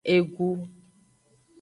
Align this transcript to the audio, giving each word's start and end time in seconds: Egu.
Egu. 0.13 0.49